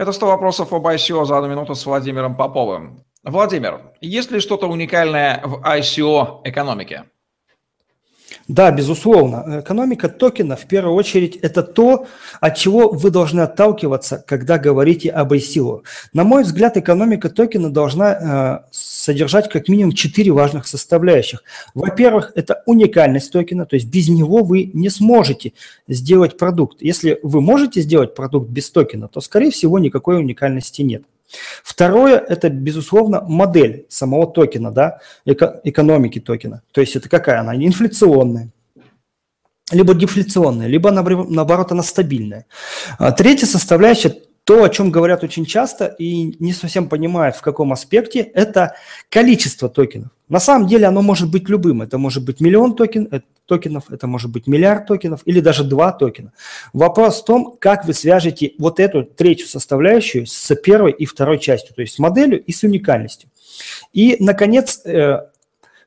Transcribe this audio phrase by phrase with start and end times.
[0.00, 3.04] Это 100 вопросов об ICO за одну минуту с Владимиром Поповым.
[3.22, 7.04] Владимир, есть ли что-то уникальное в ICO экономике?
[8.48, 9.60] Да, безусловно.
[9.60, 12.06] Экономика токена, в первую очередь, это то,
[12.40, 15.82] от чего вы должны отталкиваться, когда говорите об ICO.
[16.12, 21.44] На мой взгляд, экономика токена должна э, содержать как минимум четыре важных составляющих.
[21.74, 25.52] Во-первых, это уникальность токена, то есть без него вы не сможете
[25.88, 26.82] сделать продукт.
[26.82, 31.02] Если вы можете сделать продукт без токена, то, скорее всего, никакой уникальности нет.
[31.62, 36.62] Второе– это, безусловно, модель самого токена, да, эко- экономики токена.
[36.72, 37.54] То есть это какая она?
[37.54, 38.50] Инфляционная,
[39.72, 42.46] либо дефляционная, либо, наоборот, она стабильная.
[42.98, 47.72] А третья составляющая то, о чем говорят очень часто и не совсем понимают, в каком
[47.72, 48.74] аспекте, это
[49.08, 50.08] количество токенов.
[50.28, 51.82] На самом деле оно может быть любым.
[51.82, 56.32] Это может быть миллион токен, токенов, это может быть миллиард токенов или даже два токена.
[56.72, 61.74] Вопрос в том, как вы свяжете вот эту третью составляющую с первой и второй частью,
[61.74, 63.28] то есть с моделью и с уникальностью.
[63.92, 65.26] И, наконец, э,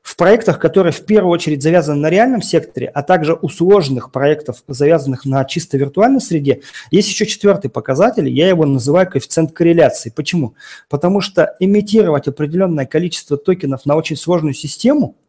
[0.02, 4.62] в проектах, которые в первую очередь завязаны на реальном секторе, а также у сложных проектов,
[4.68, 10.12] завязанных на чисто виртуальной среде, есть еще четвертый показатель, я его называю коэффициент корреляции.
[10.14, 10.54] Почему?
[10.90, 15.16] Потому что имитировать определенное количество токенов на очень сложную систему–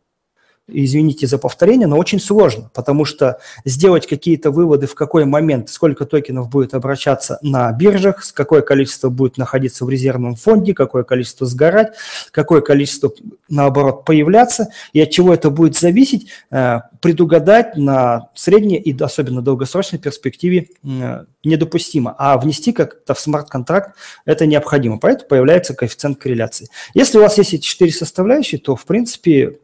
[0.68, 6.06] извините за повторение, но очень сложно, потому что сделать какие-то выводы, в какой момент, сколько
[6.06, 11.94] токенов будет обращаться на биржах, какое количество будет находиться в резервном фонде, какое количество сгорать,
[12.32, 13.12] какое количество,
[13.48, 20.00] наоборот, появляться, и от чего это будет зависеть, э, предугадать на средней и особенно долгосрочной
[20.00, 26.70] перспективе э, недопустимо, а внести как-то в смарт-контракт это необходимо, поэтому появляется коэффициент корреляции.
[26.96, 29.60] Если у вас есть эти четыре составляющие, то, в принципе,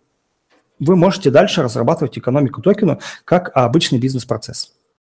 [0.82, 4.74] вы можете дальше разрабатывать экономику токена как обычный бизнес-процесс.